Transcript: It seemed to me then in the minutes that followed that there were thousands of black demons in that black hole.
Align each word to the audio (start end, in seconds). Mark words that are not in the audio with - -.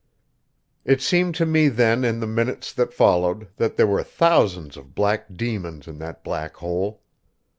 It 0.83 0.99
seemed 0.99 1.35
to 1.35 1.45
me 1.45 1.67
then 1.67 2.03
in 2.03 2.21
the 2.21 2.25
minutes 2.25 2.73
that 2.73 2.91
followed 2.91 3.49
that 3.57 3.75
there 3.77 3.85
were 3.85 4.01
thousands 4.01 4.75
of 4.75 4.95
black 4.95 5.31
demons 5.35 5.87
in 5.87 5.99
that 5.99 6.23
black 6.23 6.55
hole. 6.55 7.03